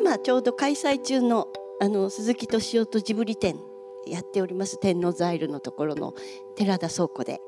[0.00, 3.60] 今ちょうど開催中のあの鈴木敏夫とジブリ展
[4.06, 4.80] やっております。
[4.80, 6.14] 天王ザイルのところの
[6.56, 7.38] 寺田倉庫で。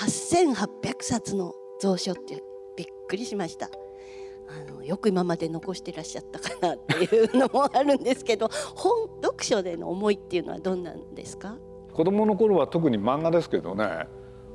[0.00, 2.42] 8800冊の蔵書って
[2.76, 3.68] びっくりしました。
[4.48, 11.58] あのよく今まで残してらっしゃったかなっていうのもあるんですけど 本読書での思いっていうのはどんなんですか？
[11.92, 14.08] 子供の頃は特に漫画ですけどね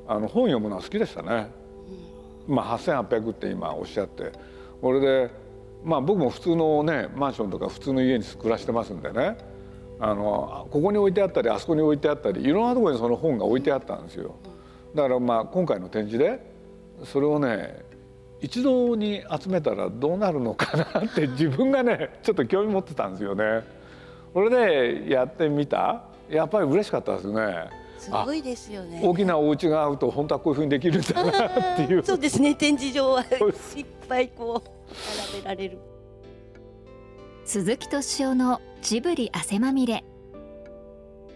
[0.07, 1.51] あの本読むのは好きでしたね、
[2.47, 4.31] うん、まあ8800って今おっしゃって
[4.81, 5.42] これで
[5.83, 9.37] まあ僕も普通のねマンションとか普通の家に暮らしてますんでね
[9.99, 14.35] あのここに置いてあったりあそこに置いてあったりいろんなところにその本が置いてあったんですよ。
[14.95, 16.39] だからまあ今回の展示で
[17.03, 17.83] それをね
[18.41, 23.63] 一堂に集めたらどうなるのかなって自分がねちょっと興味持ってたんですよね。
[24.33, 27.82] これでやってみたやっぱり嬉しかったですね。
[28.03, 29.01] すごいですよね。
[29.03, 32.03] 大きなお家があると本当はこういうふうにできるんだなっていう。
[32.05, 32.55] そうですね。
[32.55, 33.25] 展示場はい
[33.81, 34.69] っぱいこう
[35.31, 35.77] 並べられる。
[37.45, 40.03] 鈴木敏夫のジブリ汗まみれ。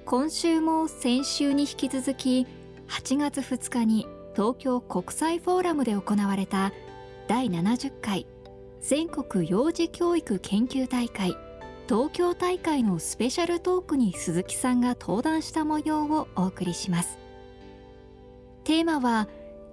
[0.06, 2.48] 今週も先週に引き続き
[2.88, 6.72] 8月2日に東京国際フォーラムで行われた
[7.28, 8.26] 第70回
[8.80, 11.36] 全国幼児教育研究大会
[11.88, 17.18] 東京大会のスペシャルトークに鈴木さんが登壇した模様をお送りします。
[18.66, 19.30] テーマは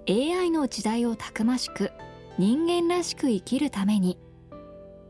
[0.07, 1.91] AI の時代をたくましく
[2.37, 4.17] 人間らしく生きるために。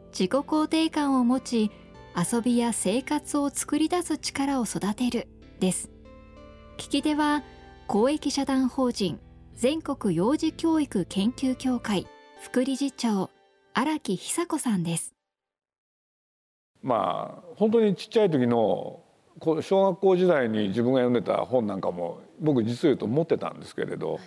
[0.08, 1.72] 自己肯定感を持ち
[2.16, 5.28] 遊びや生活を作り出す力を育てる
[5.59, 5.92] です。
[6.78, 7.44] 聞き手は
[7.86, 9.19] 公益社団法人
[9.53, 12.08] 全国幼児教育研究協会
[12.42, 13.30] 副理事長
[13.75, 15.14] 荒木久子さんです。
[16.86, 19.02] まあ本当にちっちゃい時の
[19.41, 24.22] 小学校時代に自分が読んでた本なんかも僕実を言うと持ってたんですけれど、はい、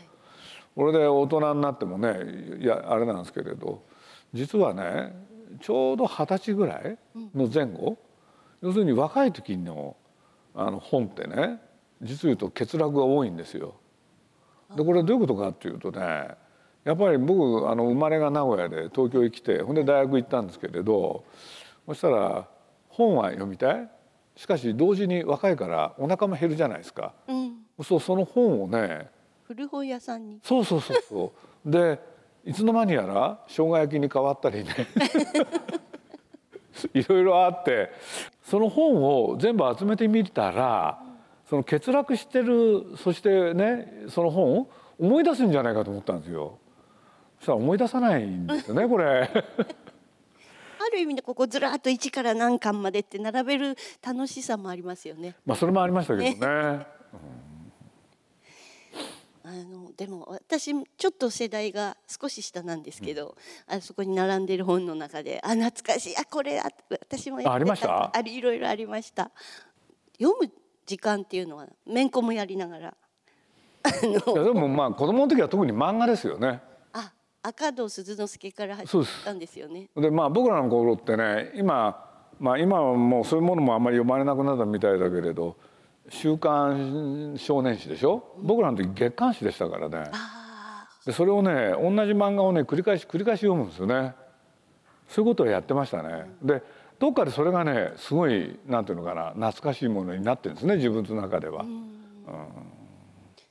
[0.74, 2.18] これで大人になってもね
[2.60, 3.84] いやあれなんですけれど
[4.34, 5.14] 実はね
[5.60, 6.98] ちょうど二十歳ぐらい
[7.34, 7.96] の前後、
[8.60, 9.96] 要するに若い時の
[10.54, 11.60] あの本ってね
[12.02, 13.76] 実を言うと欠落が多いんですよ。
[14.76, 16.00] でこれどういうことかっていうとね
[16.84, 21.24] やっぱり僕あの生まれが名古屋で東京へ来てほんで大学行ったんですけれど
[21.88, 22.46] そしたら
[22.88, 23.88] 本は読みたい？
[24.36, 29.08] しかし同時に若いからお腹も減るじゃないですか、うん、そうその本をね
[29.44, 30.38] 古本屋さんに？
[30.44, 31.50] そうそうそうそう。
[31.70, 31.98] で
[32.44, 34.70] いつの間にやら生姜焼きに変わったりね。
[36.94, 37.90] いろいろあって
[38.44, 41.02] その本を全部集めてみたら
[41.48, 46.58] その欠落してるそしてねその本を思い出すんじゃないかと思ったんですよ。
[47.38, 49.28] そしたら思い出さないんですよねこれ。
[50.88, 55.34] ある意味でここずらっと1から何巻までって並べる楽しさもありますよね。
[55.44, 56.34] まあそれもありましたけどね。
[56.34, 56.86] ね
[59.44, 63.34] あのでも私ちょっと世代が少し下なんですけど、
[63.68, 68.10] うん、あそこに並んでる本の中であ懐かしいあこれあ私もあありました？
[68.14, 69.30] あいろいろありました。
[70.20, 70.52] 読む
[70.84, 72.94] 時間っていうのはめんこもやりながら。
[74.02, 76.60] いやでもまあ子供の時は特に漫画ですよね
[77.42, 79.88] 赤戸鈴之助から始まったんですよね。
[79.96, 82.04] でまあ僕らの頃ってね今
[82.38, 85.56] まあ今はもうそういうものもあんまり読まれなくなったみたいだけれど
[86.08, 90.10] 「週刊少年誌」でしょ、うん、僕らの時月刊誌でしたからね。
[91.06, 94.14] でそれをね同じ漫画をね繰り返し繰り返し読むんですよね。
[95.08, 96.26] そういうことをやってましたね。
[96.42, 96.62] うん、で
[96.98, 101.62] どっかでそれがねすごいなんていうのかな懐かしいものになってるんですね自分の中では。
[101.62, 102.77] うん、うん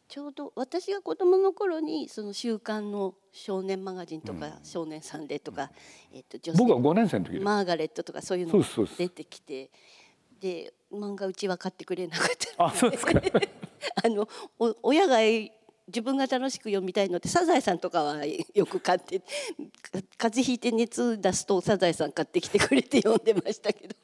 [0.08, 5.70] ちょうど私が子供の頃にその週刊の少年マガジンとか、少年サンデーとか、
[6.14, 8.64] えっと女性僕は5年生の時マーガレットとかそういうの
[8.98, 9.70] 出てきて
[10.40, 13.14] で漫画うちは買ってくれなかったあそうですか。
[14.04, 14.28] あの
[14.82, 15.18] 親が
[15.88, 19.22] 自分が楽しく読みたいのでサザエさんとかはよく買って
[20.18, 23.96] 風邪ひいて熱出すとサザエさん買ってきてくれて読んでましたけど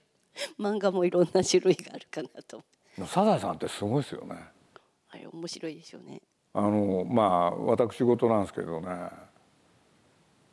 [0.59, 2.63] 漫画もいろんな種類があるかなと。
[3.07, 4.35] サザエさんってすごいですよね
[5.13, 6.21] あれ面白いでしょうね。
[6.53, 8.89] あのまあ私事なんですけどね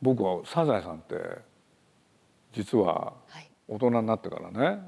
[0.03, 1.15] 僕はサザエさんって
[2.53, 3.15] 実は
[3.69, 4.83] 大人になってからね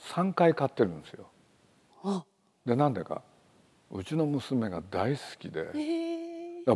[0.00, 2.24] 3回買ってるんですよ。
[2.64, 3.22] でなんでか
[3.90, 5.66] うちの娘が大好きで、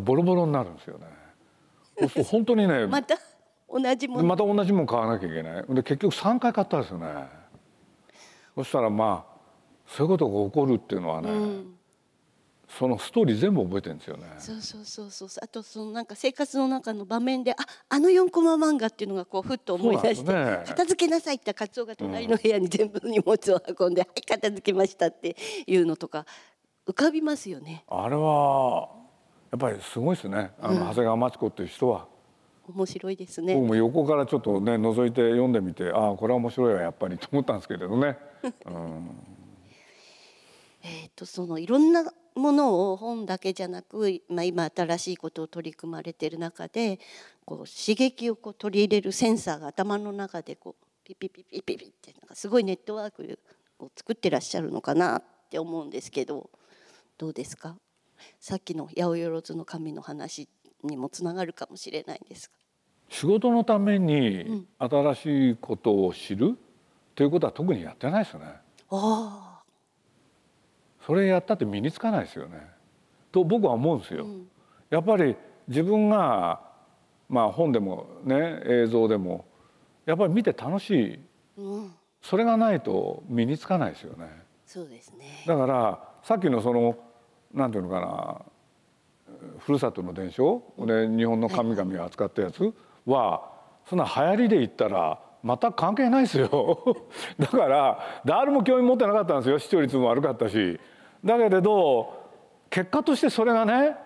[0.00, 1.06] ボロボロになるんですよね。
[1.98, 3.16] そうすると本当にね また
[3.68, 7.06] 同じものまた同じもの買わなきゃいけないで結局3回買ったんですよね。
[8.56, 9.36] そしたらまあ
[9.86, 11.75] そういうことが起こるっていうのはね、うん
[12.68, 14.24] そのストーリー全部覚えてるんですよね。
[14.38, 17.56] そうそうそうそうあとそのなんか生活の中の場面であ
[17.88, 25.36] あの4コマ漫画っていうのがこうふっと思い出して、ね、片付けなさいってカツオが隣の部屋に全部荷物を運んで、うん、はい片付けましたって
[25.66, 26.26] いうのとか
[26.86, 27.84] 浮かびますよね。
[27.88, 28.88] あれは
[29.52, 32.08] やっぱりすごいですねあの、うん、長谷川町子っていう人は。
[32.68, 33.54] 面白いですね。
[33.54, 38.18] 僕も横からちょっとね覗いて読んでみてああこれは面白いわやっぱりと思ったんですけれどね。
[38.66, 39.35] うん
[40.86, 42.04] えー、とそのいろんな
[42.36, 47.00] ものを本だけじゃなく、まあ、今新しいことを取り組まれてる中で
[47.44, 53.40] こう刺激をこう取り入れるセンサーが頭の中でこうピピピピピピってなんかすごいネットワーク
[53.80, 56.50] を作ってらっしゃるのかなって思うんですけど
[57.18, 57.76] どうですか
[58.38, 60.48] さっきの八百万の神の話
[60.84, 62.54] にもつながるかもしれないんですが。
[63.08, 66.56] 仕事のために新しいことを知る
[67.14, 68.46] ということは特にやってないですよね。
[68.46, 68.54] あ
[68.90, 69.45] あ
[71.06, 72.60] それやったって身につかないですよね。
[73.30, 74.26] と僕は思うんですよ。
[74.90, 75.36] やっぱり
[75.68, 76.60] 自分が
[77.28, 79.44] まあ本でもね映像でも
[80.04, 81.20] やっぱり見て楽しい、
[81.58, 84.26] うん、それがないと身につかないですよね。
[84.66, 85.44] そうですね。
[85.46, 86.96] だからさっきのその
[87.54, 88.42] なんていうのかな
[89.60, 90.60] ふるさとの伝承？
[90.78, 92.74] で日本の神々を扱ったやつ？
[93.06, 93.48] は
[93.88, 96.98] そんな流行りで言ったら全く関係ないですよ。
[97.38, 99.58] だから誰も興味持ってなかったんですよ。
[99.60, 100.80] 視聴率も悪かったし
[101.24, 102.26] だけれど
[102.70, 103.96] 結果としてそれがね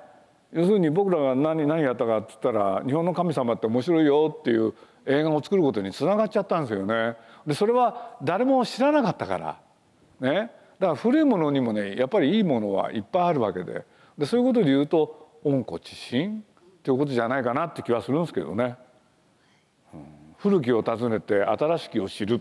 [0.53, 4.75] 要するに僕らが何何やったかっつったら「日本の神様って面白いよ」っていう
[5.07, 7.17] 映画を作ることにつながっちゃったんですよね。
[7.47, 9.59] でそれは誰も知らなかったから。
[10.21, 10.51] ね。
[10.79, 13.85] だから古いものにもねやっぱりいいものはいっぱいあるわけで。
[14.19, 16.45] でそういうことで言うと温故知新
[16.83, 18.77] ということじゃないかなって気はするんですけどね。
[19.95, 20.01] うん、
[20.39, 22.35] 古きを訪ねて新しきを知る。
[22.35, 22.41] っ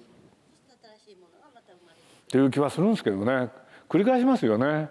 [2.32, 3.50] ていう気はするんですけどね
[3.90, 4.88] 繰り返しますよね。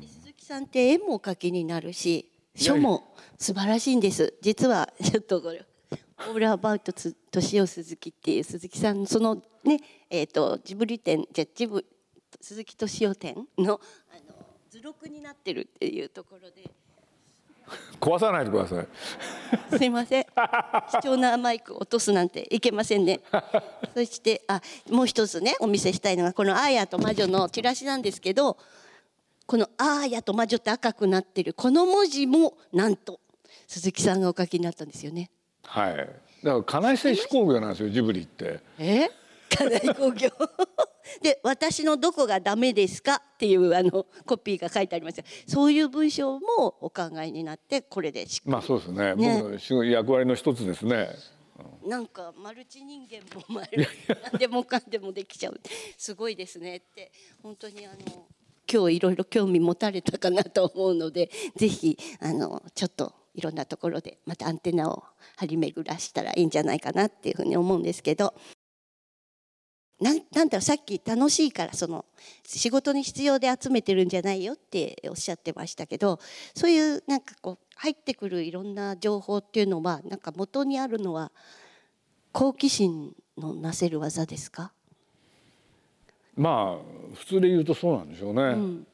[0.00, 5.64] うん、鈴木さんって絵もお描きになるし書も素晴らしいんです実はちょっとこれ
[6.30, 6.92] 「オールアバウト
[7.30, 11.84] 年を鈴木」っていう鈴木さんのそのねえっ、ー、とジブリ展じゃジブ
[12.40, 13.80] 鈴木敏夫展の
[14.10, 16.70] あの図録になってるっていうところで。
[18.00, 18.86] 壊さないでください。
[19.76, 20.26] すいません。
[21.00, 23.20] 貴重なマイク落とすなんていけませんね。
[23.94, 24.60] そしてあ
[24.90, 28.56] もう一つねお見せしたいのがこのアーヤと魔女のチラシなんですけど、
[29.46, 33.20] このアーヤと魔女って赤くなってるこの文字もなんと
[33.66, 35.30] 鈴木さんがお書きになったんですよね。
[35.62, 35.96] はい。
[35.96, 38.60] だから金井製紙工業なんですよジブリって。
[38.78, 39.08] え？
[39.48, 40.30] 金井工業。
[41.22, 49.14] で私のどこがダメですかっていうあのコピーが書いてありますそういう文章もお考えになってこれでまあそうですね。
[49.14, 49.42] ね。
[49.42, 51.08] 僕の役割の一つですね。
[51.86, 53.86] なんかマルチ人間もマル
[54.32, 55.60] 何でもかんでもできちゃう。
[55.96, 57.12] すごいですねって。
[57.42, 58.26] 本当にあの
[58.70, 65.04] 今日いろいろ興味持たれたかなと思うのでぜひあのちょっといろんなところでまたアンテナを
[65.36, 68.34] 張り巡らしたらいいんじゃないかなっていうふうに思うんですけど
[69.98, 72.04] なんなんだろうさっき楽しいからその
[72.44, 76.20] 仕事に必要で集めてるんじゃないよっておっしゃってましたけど
[76.54, 81.32] そういうなんかこう入ってくるいろんな情報っていうのはなんか元にあるのは
[82.32, 84.72] 好奇心のなせる技ですか？
[86.36, 88.42] まあ普通で言うとそうなんでしょうね。
[88.42, 88.86] うん、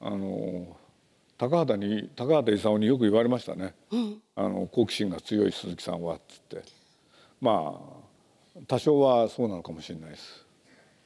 [0.00, 0.76] あの
[1.36, 3.74] 高畑に高畑勲によく言われましたね。
[3.90, 6.62] うん、あの好奇心が強い鈴木さんはっつって。
[7.40, 7.91] まあ
[8.66, 10.46] 多少はそうなのかもしれないです。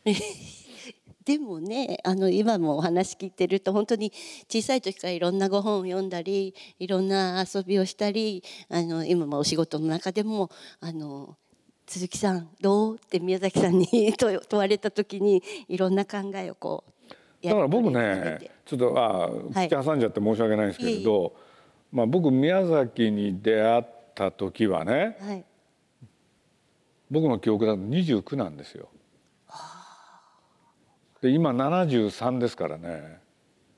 [1.25, 4.13] でもねあの今もお話聞いてると本当に
[4.49, 11.37] 小さい時からいろんなご本を読んだりいろんな遊びをしたりあの今もお仕事の中でもあの
[11.89, 16.85] 鈴木さんどうって宮崎さんに 問われた時にいろんな考えをこ
[17.43, 21.33] うだから僕ねちょっとあ口挟んじゃって申し訳ないんですけれど、はい、
[21.91, 25.45] まあ、僕宮崎に出会った時はね、はい
[27.11, 28.89] 僕の記憶だと29なんですよ。
[31.23, 33.21] で今73ですからね。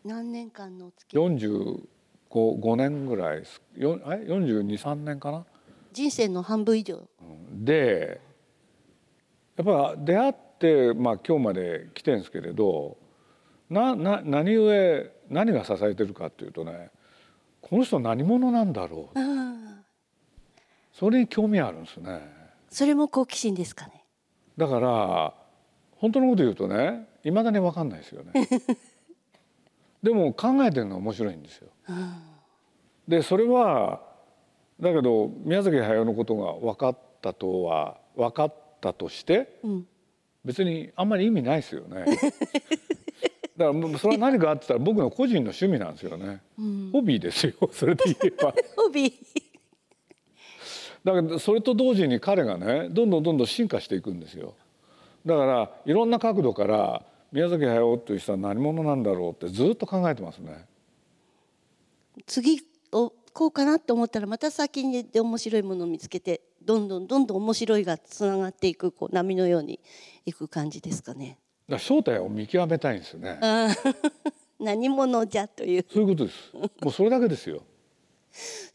[0.04, 1.82] 何年間の月45
[2.30, 5.44] 5年ぐらいです423年かな
[5.92, 7.08] 人生の半分以上
[7.52, 8.20] で
[9.56, 12.96] やっぱ出会って、まあ、今日まで来てるんですけれど
[13.70, 16.90] なな何故何が支えてるかっていうとね
[17.60, 19.18] この人何者なんだろう
[20.92, 22.37] それに興味あるんですね。
[22.70, 24.04] それも好奇心ですかね？
[24.56, 25.34] だから
[25.96, 28.32] 本当のこと言うとねいまだに分かんないですよね。
[30.02, 32.14] でも考えてるのは面白いんですよ、うん、
[33.08, 34.00] でそれは
[34.80, 39.86] だけど宮崎駿のことが分かったとは分かったとして、うん、
[40.44, 42.04] 別にあんまり意味ないですよね。
[43.56, 48.54] だからそれは何かあってたら僕の個人の趣味なんですよね、うん、ホビーですよそれで言えば。
[48.76, 49.12] ホビー
[51.14, 54.54] だけどそれと同時に彼がねどんどんどんどん進化していくんですよ。
[55.24, 60.66] だからいろんな角度から宮崎駿という人は何者なんだろうってずっと考えてますね。
[62.26, 62.60] 次
[62.92, 69.80] をこうかなと思ったらまた先にで面白いものを見つけてどんどんどんどん面白いがつながっていくこう波のように
[70.26, 71.38] いく感じですかね。
[71.68, 73.38] だ正体を見極めたいんですよね。
[74.58, 75.86] 何者じゃという。
[75.88, 76.52] そういうことです。
[76.82, 77.62] もうそれだけですよ。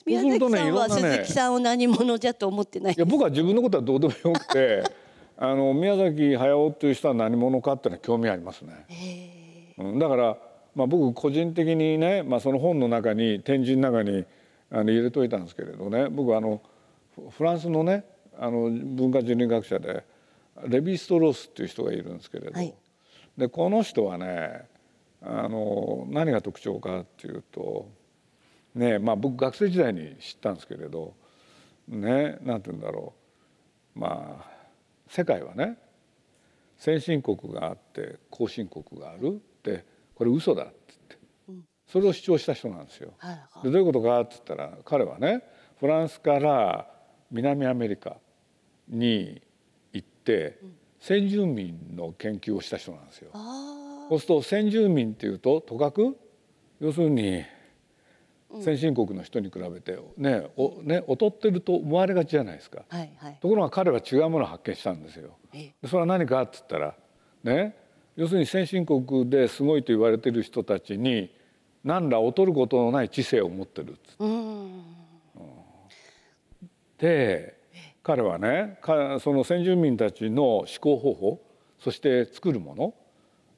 [0.05, 2.93] 宮崎さんは鈴木さんを何者じゃと思ってない？
[2.93, 4.83] いや僕は自分のことはどうでもよくて
[5.37, 8.85] あの宮崎駿っていう人は何者かっていうのは興味ありますね。
[9.77, 10.37] うん、だから、
[10.75, 14.25] まあ、僕個人的にね、まあ、その本の中に展示の中に
[14.69, 16.61] あの入れといたんですけれどね僕あの
[17.29, 18.03] フランスのね
[18.37, 20.03] あの文化人類学者で
[20.67, 22.73] レヴィ・ストロースっていう人がいるんですけれど、はい、
[23.37, 24.65] でこの人はね
[25.21, 27.87] あの何が特徴かっていうと
[28.75, 31.13] ねまあ僕学生時代に知ったんですけれど
[31.87, 33.13] ねなんて言うんだろ
[33.95, 33.99] う。
[33.99, 34.53] まあ
[35.07, 35.77] 世界はね
[36.77, 40.99] 先進国があって後進国があるってこれ嘘だって言っ
[41.55, 43.13] てそれを主張した人なんですよ。
[43.63, 45.43] でどういうことかって言ったら彼はね
[45.79, 46.89] フランスから
[47.31, 48.17] 南アメリカ
[48.87, 49.41] に
[49.91, 50.59] 行って
[50.99, 53.31] 先住民の研究をした人なんですよ。
[54.09, 56.17] そうすると先住民っていうととかく？
[56.79, 57.43] 要するに
[58.61, 65.37] 先進国の人に比べてねおね劣ってると思われがちじゃないですか、はいはい、ところが彼は違うものを発見したんですよ。
[65.85, 66.95] それは何かって言ったら
[67.43, 67.75] ね
[68.15, 71.31] 要するに先進国ですごいと言われてる人たちに
[71.83, 74.23] 何ら劣ることのない知性を持ってるっつって。
[76.97, 77.63] で
[78.03, 78.79] 彼はね
[79.19, 81.41] その先住民たちの思考方法
[81.79, 82.93] そして作るもの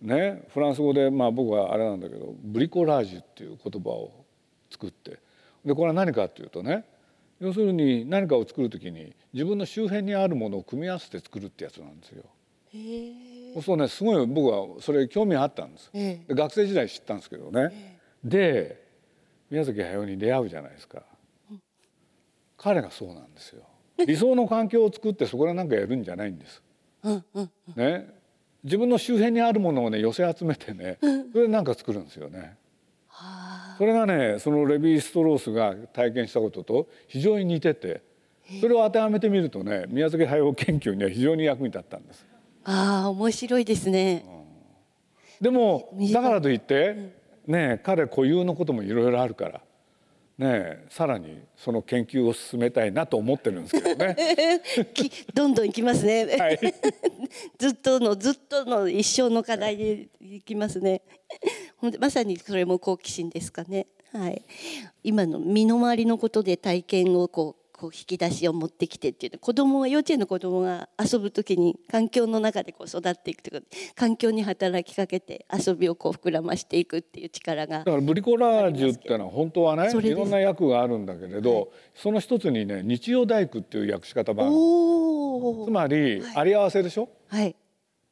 [0.01, 4.24] ねフランス語でまあ僕はあれなんだけどブリコラージュっていう言葉を
[4.75, 5.19] 作って
[5.63, 6.83] でこれは何かっていうとね
[7.39, 12.23] 要するに何かを作る時に自分の周辺にあるものを組み合わせて作るってやつなんですよ。
[13.61, 15.89] そうねすごい僕はそれ興味あったんです。
[15.93, 17.99] で学生時代知ったんですけどね。
[18.23, 18.83] で
[19.49, 21.03] 宮崎駿に出会うじゃないですか。
[22.57, 23.63] 彼がそうなんですよ。
[24.05, 26.61] 理想の環境を作ってそこで何かやるんじゃないんです。
[27.75, 28.07] ね、
[28.63, 32.57] 自分の周辺にあるものをね寄せ集めてねそれで何か作るんですよね。
[33.77, 38.01] それがねそのレヴィ・ストロースが体験したことと非常に似てて
[38.61, 42.25] それを当てはめてみるとね宮崎駿研究には非常に役に立ったんです。
[42.63, 44.25] ああ面白いですね、
[45.39, 47.13] うん、でもだからといって
[47.45, 49.61] ね彼固有のこともいろいろあるから
[50.37, 54.61] ねさらにその研究を進めたいなと思ってるんですけどね。
[55.33, 56.59] どんどんいきますね、はい、
[57.57, 61.01] ずっとのずっとの一生の課題でいきますね。
[61.99, 63.87] まさにそれも好奇心ですかね。
[64.11, 64.43] はい、
[65.03, 73.63] 今の身の回りのことで体験をこうこう引き出しを持ってきてっていう子供が幼稚園の子供が遊ぶ時に環境の中でこう育っていくという
[73.95, 84.45] 環境に働きかけて遊びをこう膨らましていくっていう力がだからブリコラージュっていうのは本当はねいろんな役があるんだけれど、はい、その一つにね日曜大工っていう訳し方もあ
[85.59, 87.55] るつまり、あり合わせでしょ、はい、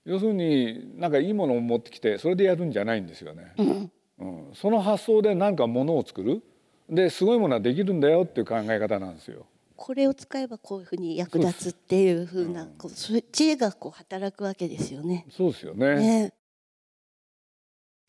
[0.06, 3.54] 要するになんかいいものを持ってきてそれでやるんじゃないんですよね。
[3.58, 6.44] うん、うん、その発想で何かものを作る？
[6.90, 9.46] ですごいものはできるんだよっていう考え方なんですよ。
[9.76, 15.26] これを使えばこういうふうに役立つっていうふうな、こう知恵がこう働くわけですよね。
[15.30, 15.96] そうですよね。
[15.96, 16.34] ね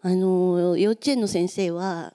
[0.03, 2.15] あの幼稚園の先生は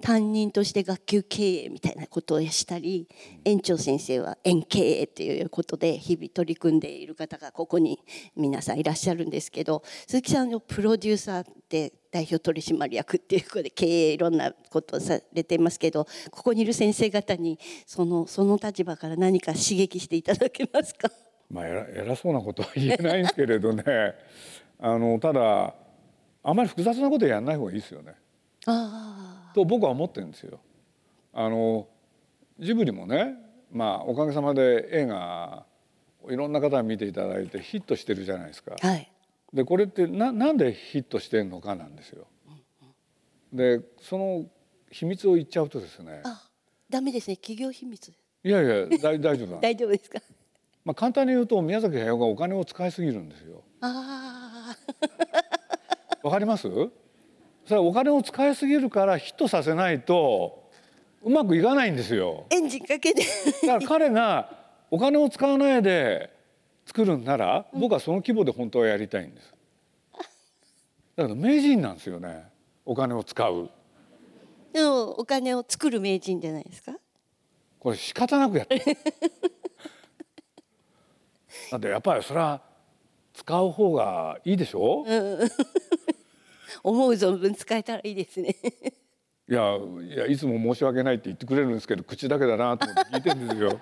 [0.00, 3.08] 担任として学級経営みたいなことをしたり
[3.44, 8.00] 園長先生は園経営っていうことで日々取り組んでいる方がここに
[8.36, 21.08] 皆さんいらっしゃるんですけど鈴木さんのプロデューサーって代表取締役っていうことで経営いろんなことをされていますけどここにいる先生方にそのその立場から何か刺激していただけますか？
[21.50, 23.84] まあ偉そうなことは言えないんですけれどね
[24.78, 25.74] あのただ
[26.42, 28.14] あまり複雑なことやらない方がいいですよね。
[28.72, 30.60] あと僕は思ってるんですよ。
[31.32, 31.88] あの
[32.58, 33.34] ジブリもね、
[33.72, 35.64] まあ、おかげさまで映画
[36.28, 38.76] いろんな方が見ていただいてヒットしてるじゃないですか。
[38.80, 39.10] はい、
[39.54, 42.26] でこれってななんでヒットしてるのかなんですよ。
[43.52, 44.44] でその
[44.90, 46.20] 秘密を言っちゃうとですね。
[46.24, 46.48] あ
[46.88, 48.08] ダメですね企業秘密。
[48.08, 48.14] い
[48.50, 50.20] やいや大大丈夫 大丈夫ですか？
[50.84, 53.62] まあ簡単に言うと宮崎駿がお金を使いすぎるんですよ。
[53.80, 54.74] あ
[56.22, 56.26] あ。
[56.26, 56.68] わかります？
[57.66, 60.68] それはお金を使いすぎるからヒットさせないと
[61.22, 62.46] うまくいかないんですよ。
[62.50, 63.22] エンジンかけて
[63.62, 64.50] だから彼が
[64.90, 66.30] お金を使わないで
[66.86, 69.54] 作るんなら、僕はその規模で本当はやりたいんです。
[71.14, 72.44] だから名人なんですよね
[72.84, 73.70] お金を使う。
[74.72, 76.92] でもお金を作る名人じゃないですか？
[77.78, 78.78] これ仕方なくやって。
[81.70, 82.60] だってやっぱりそれは
[83.34, 85.04] 使う方がいいでしょ？
[85.06, 85.50] うん
[86.82, 88.54] 思う存分使えたらいいですね
[89.48, 93.80] いやいやいつも申し訳ないって言ってくれるんですけど口だけだなと思って聞いてるんですよ。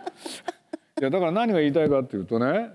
[1.01, 2.71] いやだから何が言いたいかっていうとね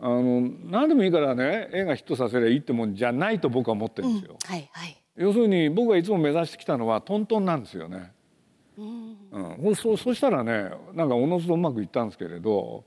[0.00, 4.38] あの何でもいいからね映画ヒットさせりゃいいってもんじゃないと僕は思ってるんですよ。
[4.44, 4.96] うん、はいはい。
[5.16, 8.12] 要するに僕がいつも目指してきたのはトントンなんですよね。
[8.78, 9.16] うん、
[9.58, 12.84] うん、そそしたらねなんかおのずとうまくいったんですけれど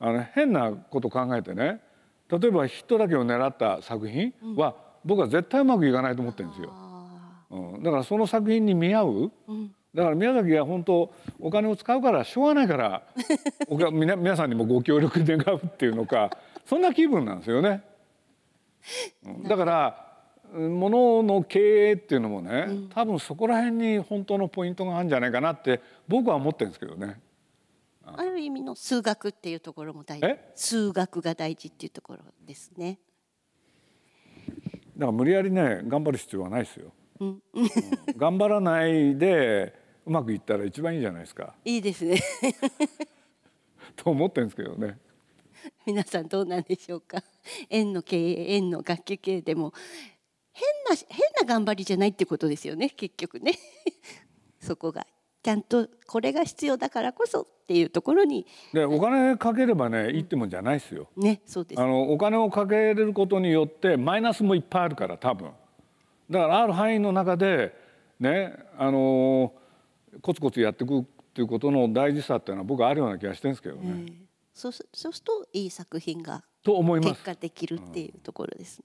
[0.00, 1.80] あの変なこと考えてね
[2.28, 4.74] 例えばヒットだけを狙った作品は、
[5.04, 6.72] 僕は絶対うまくいかないと思ってるんですよ。
[7.50, 9.32] うん、だからその作品に見合う、
[9.94, 13.02] だから宮崎が本当お金を使うからしょうがないから
[13.68, 17.82] おか皆皆さんにもご協力願うっていうのかそんな気分なんですよね。
[19.24, 20.04] うんだから
[20.52, 27.20] 物の経営っていうのもね、多分そこら辺に本当のポイントがあるんじゃないかなって僕は思ってるんですけどね。
[28.06, 30.52] ある意味の数学っていうところも大事え？
[30.54, 32.98] 数学が大事っていうところですね。
[34.96, 36.92] だから無理やりね頑張る必要はないですよ。
[37.20, 37.42] うん
[38.16, 39.74] 頑張らないで
[40.06, 42.20] うまくいったら一番いいじゃないですかいいですね。
[43.96, 44.98] と思ってるんですけどね。
[45.86, 47.22] 皆さんどうなんでしょうか。
[47.70, 49.72] 園の経営、園の楽器経営でも
[50.52, 52.90] 変な変な頑張りじゃないってことですよね。
[52.90, 53.58] 結局ね。
[54.60, 55.06] そこが
[55.44, 61.08] ちゃんとこれが必要だからこそっていうところにでお金かければねいいってもんじゃないですよ。
[61.18, 61.84] ね、そうですあ。
[61.84, 65.50] のお金をかけれることによってマイナスもいっぱいあるから多分
[66.30, 67.74] だからある範囲の中で
[68.18, 69.52] ねあの
[70.22, 74.06] コツコツやっていくっていうことの大事さっていうのは僕はあるような気がしてるんですけどね。
[74.54, 77.10] そうすそうするといい作品がと思います。
[77.10, 78.82] 結果できるっていうところです。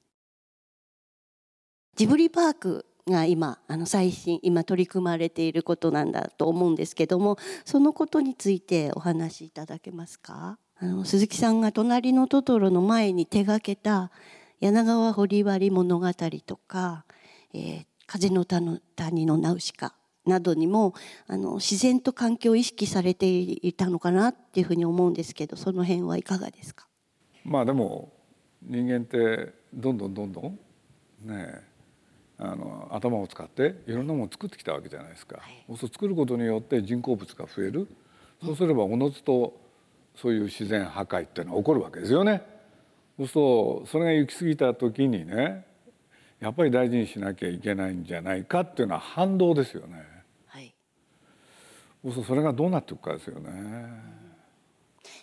[1.95, 10.57] ジブリパークが今あの最新今取り組まれていることなんだと思うんですけどもそのことについてお話しいただけますか？
[10.77, 14.11] あの鈴木さんが「隣のトトロ」の前に手がけた
[14.61, 16.07] 「柳川掘割物語」
[16.45, 17.05] とか
[17.53, 19.93] 「えー風の谷のナウシカ」
[20.25, 20.95] などにも
[21.27, 26.87] あの自然と環境を意識されていたのかなっていうふうに思うんですけどその辺はいかがですか？
[27.45, 28.11] まあでも
[28.63, 30.59] 人間ってどんどんどんどん
[31.23, 31.63] ねえ
[32.41, 35.39] あの頭を使っていろんなものを作ってきたわけじゃないですか。
[35.67, 37.87] そうすると作ることによって人工物が増える。
[38.43, 39.59] そうすればおのずと
[40.15, 42.41] そういう自然破壊っていうのは起こるわけですよね。
[43.17, 45.65] そうするとそれが行き過ぎた時にね
[46.39, 50.01] やっぱり大事にしなきゃいけないんじゃないかっていうのは反動ですよね。
[50.47, 50.73] はい
[52.01, 53.49] そうするとそれがどうなっていくかですよね。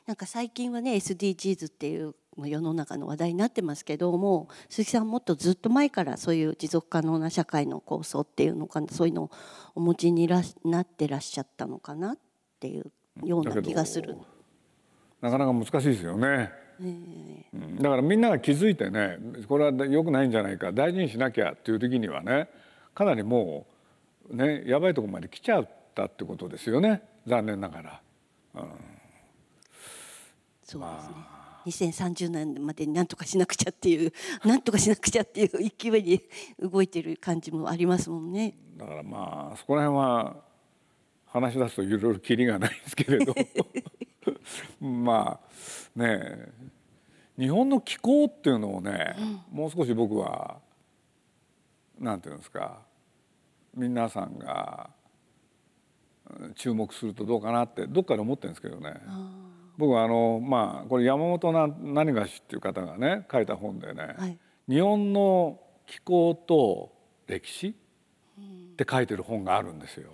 [0.06, 9.30] なんか最近はね SDGs っていう世の中の話題になってますけども鈴木さんもっとずっと前からそういう持続可能な社会の構想っていうのかなそういうのを
[9.74, 10.42] お持ちにな
[10.80, 12.18] ってらっしゃったのかなっ
[12.60, 12.92] ていう
[13.24, 14.16] ような気がする。
[15.22, 16.50] なかなか難しいですよね。
[16.78, 19.16] うんだからみんなが気づいてね
[19.48, 22.50] これは良くないんじゃないか大事にしなきゃっていう時にはね
[22.94, 23.66] かなりも
[24.30, 28.00] うねやばいところまで来ちゃったってことですよね残念ながら。
[30.62, 31.35] そうですね。
[31.66, 34.12] 2030年までに何とかしなくちゃっていう
[34.44, 36.22] 何とかしなくちゃっていう勢いに
[36.58, 38.56] 動いてる感じもありますもんね。
[38.76, 40.42] だからまあそこら辺は
[41.26, 43.34] 話し出すといろいろキリがないですけれど
[44.80, 46.52] まあね
[47.36, 49.14] 日本の気候っていうのをね、
[49.50, 50.58] もう少し僕は
[51.98, 52.80] なんていうんですか
[53.74, 54.88] 皆さんが
[56.54, 58.94] 注目するとどうかなってどっかで思ってるんですけどね。
[59.78, 66.92] 僕はあのまあこれ山本な何がしっていう方がね書いた本でね、はい日本の気候と
[67.28, 67.72] 歴史っ
[68.76, 70.10] て書いてる本があるんですよ。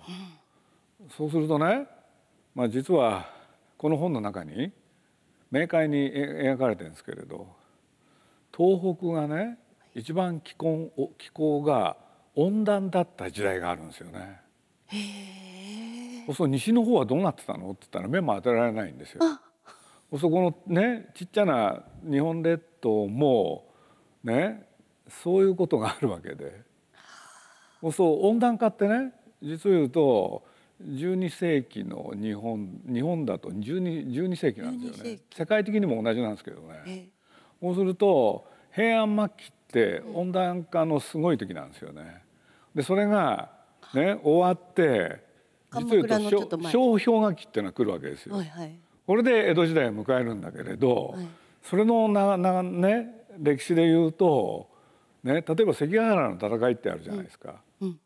[1.17, 1.87] そうするとね、
[2.53, 3.31] まあ、実は
[3.79, 4.71] この本の中に
[5.49, 7.47] 明快にえ描かれてるんですけれど
[8.55, 9.57] 東北がね
[9.95, 11.97] 一番気候気候が
[12.35, 14.39] 温暖だった時代があるんですよね。
[16.27, 17.71] そうすると西の方はどうなってたの？
[17.71, 19.21] って言ったら目も当てられないんですよ。
[20.19, 23.65] そこのねちっちゃな日本列島も
[24.23, 24.67] ね
[25.07, 26.61] そういうことがあるわけで
[27.91, 30.43] そう温暖化ってね実を言うと
[30.81, 37.07] 12世紀の日本日本だと 12, 12世紀なんですよ12世ね世界的にも同じなんですけどねえ
[37.61, 42.23] そうすると平安末期って温暖化のすごい時なんですよね。
[42.75, 43.51] でそれが
[43.93, 45.21] ね終わって
[45.71, 48.35] 実を言うと小氷河期っていうのが来るわけですよ。
[48.35, 48.79] はいはい。
[49.05, 51.27] これで江戸時代を迎えるんだけれど、はい
[51.63, 54.67] それのなな、ね、歴史で言うと、
[55.23, 57.99] ね、例えば関ヶ原の戦いってあるじゃないですか、うん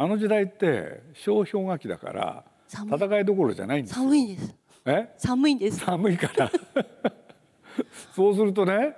[0.00, 4.04] あの時代って小氷河期だから戦いどころじゃないんですよ。
[4.04, 4.54] 寒いです。
[4.84, 5.08] え？
[5.18, 5.80] 寒いんです。
[5.80, 6.52] 寒いから
[8.14, 8.94] そうするとね、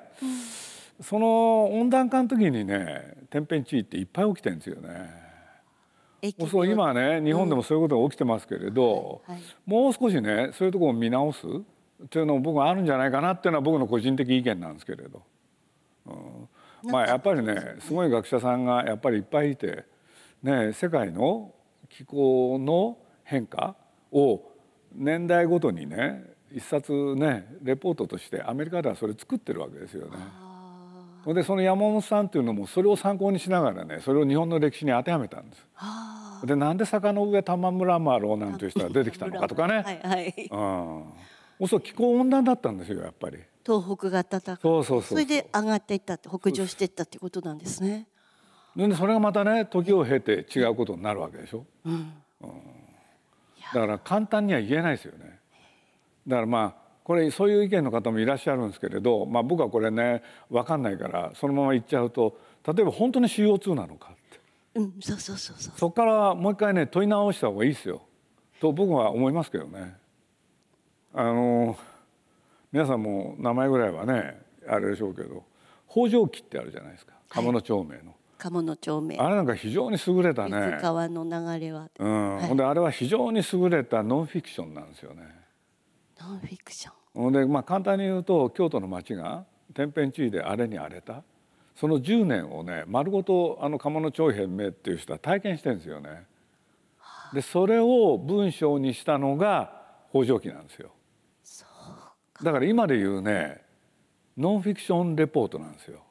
[1.00, 5.19] その温暖化の時にね天変地異っていっぱい起きてるんですよね。
[6.50, 15.22] そう今はね日本でもそういうことが起きてますけれど、うんはいはい、もう少しねそういうところを見直すっていうのも僕はあるんじゃないかなっていうのは僕の個人的意見なんですけれど、
[16.06, 19.84] うん、まあやっぱりねすごい学者さんがやっぱりいっぱいいて、
[20.42, 21.54] ね、世界の
[21.88, 23.76] 気候の変化
[24.12, 24.42] を
[24.94, 30.49] 年代ごとにね一冊ねレポートとしてアメリカではそれ作ってるわけですよね。
[31.26, 35.66] でその山本さんっていうのもそれを参考にしながらねそれを日本の歴史に当てはめたんです。
[36.46, 39.82] でなんで坂の上玉村丸なんていう人が出てきたのかとかね。
[39.82, 40.48] はいはい、
[41.60, 43.38] うん、そう気候温暖だったんですよやっぱり。
[43.64, 48.06] 東北が暖かそうそうそうそれで上がっていったって北上していったってことなんですね。
[48.74, 51.66] でそれがまたね時を経て違うことになるわけでしょ。
[51.84, 52.52] うん、うん、
[53.74, 55.38] だから簡単には言えないですよね。
[56.26, 64.40] だからまあこれそういう意見の方もいらっしゃるんですけれど、まあ、僕はこれね分かんないからそのまま言っちゃうと例えば本当に CO2 なのかって、
[64.76, 65.74] うん、そうそうそうそう。
[65.76, 68.02] そこからもう一回ね問い直した方がいいですよ。
[68.60, 69.96] と僕は思いますけどね。
[71.12, 71.76] あの
[72.70, 75.42] 皆さんも名前ぐらいはねあれでしょうけど
[75.90, 77.14] 北条記ってあるじゃないですか。
[77.28, 78.14] 鴨の町名の。
[78.38, 79.18] 鴨の町名。
[79.18, 80.78] あれなんか非常に優れたね。
[80.80, 85.22] 川の流れは、うん、はい、であれは非常に優れたノンフィクションなんですよね。
[86.20, 89.44] ノンフィクションでまあ簡単に言うと京都の町が
[89.74, 91.22] 天変地異で荒れに荒れた
[91.76, 96.26] その10年をね丸ごとあの鴨の長編名っていう人は体験してるんですよね。
[97.32, 100.90] でそれを文章にしたのが北条記なんですよ。
[102.42, 103.62] だから今で言うね
[104.36, 106.02] ノンフィクションレポートなんですよ。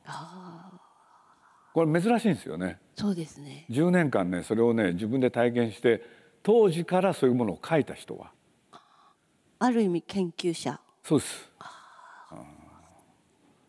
[1.74, 2.80] これ珍しいんですよね。
[2.96, 3.66] そうですね。
[3.70, 6.02] 10年間ねそれをね自分で体験して
[6.42, 8.32] 当時からそういうものを書いた人は。
[9.60, 11.50] ある意味研究者そうです。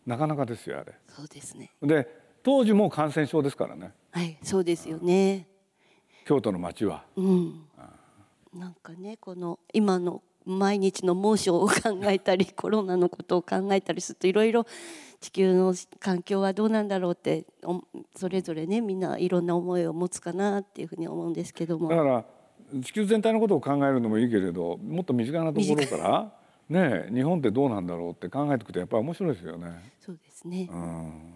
[0.04, 0.92] なかなかですよあれ。
[1.08, 1.72] そうですね。
[1.80, 2.06] で
[2.42, 3.92] 当時も感染症ですからね。
[4.10, 5.46] はい、そうですよね。
[6.26, 7.02] 京都の街は。
[7.16, 7.64] うん。
[8.52, 14.66] なんかねこの今の毎日の猛暑を考えたり コロナのことを考えたりするといろいろ
[15.20, 17.46] 地球の環境はどうなんだろうって
[18.16, 22.24] それぞれねみんないろんな思いを持つかなっていうふうに思うんですけどもだから
[22.82, 26.39] 地球全体のことを考えるのもいいけれどもっと身近なところから
[26.70, 29.92] ね日本ってどうなんだろうって考えていくとやっぱり面白いですよね。
[30.00, 31.34] そうですね、うん。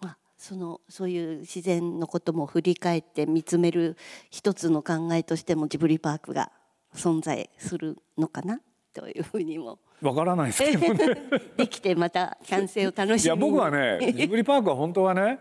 [0.00, 3.96] まあ、そのそういう自然のことも振り返って見つめる
[4.30, 6.50] 一つの考えとしてもジブリパークが
[6.94, 8.60] 存在するのかな
[8.92, 9.78] というふうにも。
[10.02, 11.16] わからないですけどね。
[11.56, 15.38] できてまた完成を楽しみいや僕はね ジブリパークは本当はね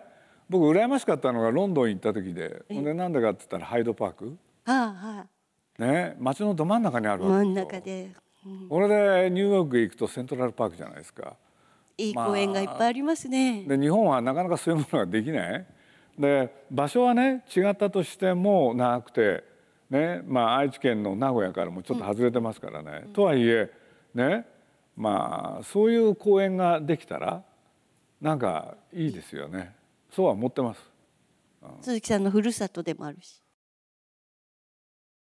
[0.49, 2.63] 僕羨ましかったのがロンドン行った時で。
[2.69, 5.27] ほんでなんでかって言ったらハイドパーク、はあは
[5.79, 8.11] あ、ね街のど真ん中にあるわけ真ん中で
[8.69, 11.35] これでニューヨーク行くとセントラルパークじゃないですか。
[11.97, 13.63] いい公園がいっぱいありますね。
[13.63, 15.65] で日本はなかなかそういうものができない。
[16.19, 19.43] で場所はね違ったとしても長くて
[19.89, 23.01] ねまあ愛知県の名古屋からもちょっと外れてますからね。
[23.07, 23.71] うん、とはいえ
[24.13, 24.45] ね
[24.95, 27.43] まあそういう公園ができたら
[28.21, 29.75] なんかいいですよね。
[30.11, 30.81] そうは思ってます。
[31.63, 33.41] うん、鈴木さんのふるさとでもあるし。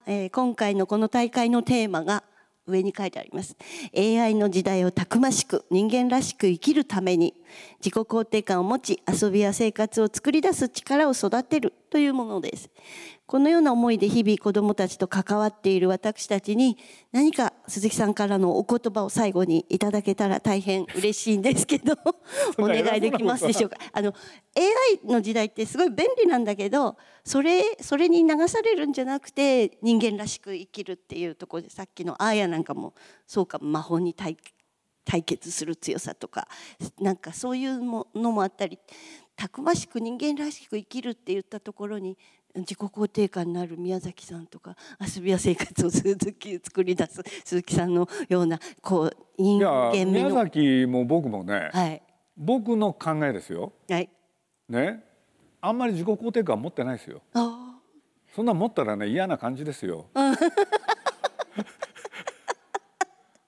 [0.06, 2.24] えー、今回のこの大会のテーマが
[2.66, 3.56] 上に書いてあります。
[3.96, 7.34] AI の時代をたくましく人間らしく生きるために
[7.80, 12.70] 自己肯定感を持ち遊びや生活を作り出す力を育てるというものです。
[13.26, 16.78] このような思いで日々子どもたちと関わっている私たちに
[17.12, 21.94] 何か鈴木さんからのお言葉を最後にいただけたら大変嬉しいんですけど
[22.60, 23.78] お願いできますでしょうか？
[23.94, 24.14] あの
[24.56, 32.94] AI の時代ってすごい便利なんだけどそれそれに流されるんじゃなくて人間らしく生きるっていうところでさっきのアーヤなんかも
[33.26, 34.38] そうか魔法に対
[35.06, 36.48] 対決する強さとか
[37.00, 37.80] なんかそういう
[38.16, 38.80] のもあったり
[39.36, 42.18] たくましく人間らしく生きるって言ったところに
[42.56, 52.02] 自己肯定感のある宮崎さんとか遊びや生活を鈴木作り出す鈴木さんのようなこう人間宮崎も僕もね、はい、
[52.38, 54.10] 僕の考えですよ、はい、
[54.70, 55.04] ね。
[55.62, 57.24] あんまり自己肯定感持ってないですよ。
[58.36, 60.08] そんな持ったらね嫌な感じですよ。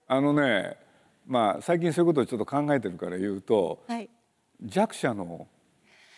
[0.08, 0.78] あのね
[1.28, 4.10] まあ最近そういうことをちょっと考えてるから言うと、はい、
[4.63, 5.48] 弱者の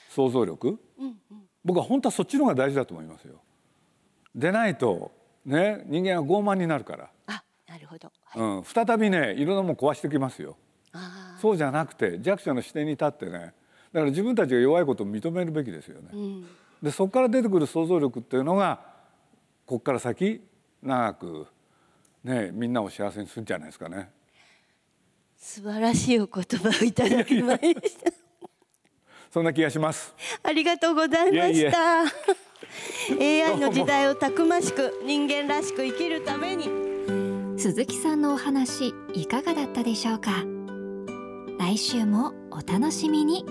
[0.09, 3.41] 想像力、うんうん僕は本当はそっちの方が大事だと思いますよ。
[4.33, 5.11] でないと
[5.45, 7.09] ね人間は傲慢になるから。
[7.27, 10.55] あなるほど、はい、うん、再びねいろんなもん壊してきますよ。
[11.41, 13.53] そうじゃなくて弱者の視点に立ってねだか
[13.91, 16.07] ら自分たちが弱いことを認めるべきですよね。
[16.13, 16.47] うん、
[16.81, 18.79] でそこから出てくる想像力っていうのが
[19.65, 20.41] ここから先
[20.81, 21.47] 長く
[22.23, 24.09] ねみんなを幸せにするんじゃないですかね。
[25.35, 28.16] 素晴らしいお言葉をいただきました。
[29.31, 30.13] そんな気がします。
[30.43, 32.03] ありがとうございました。
[33.19, 36.69] AI の時代をたくましく人間らしく生きるために。
[37.57, 40.43] 鈴木さんのお話いかがだったでしょうか？
[41.59, 43.45] 来週もお楽しみに。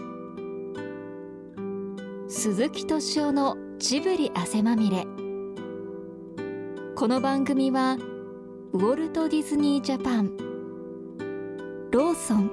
[2.28, 5.06] 鈴木敏夫のジブリ汗まみれ。
[6.94, 7.98] この番組は
[8.72, 10.36] ウォルト・ディズニー・ジャパン
[11.90, 12.50] ローソン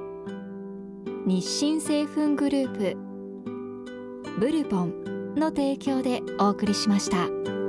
[1.26, 3.13] 日清製粉グループ
[4.38, 7.63] ブルボンの提供でお送りしました。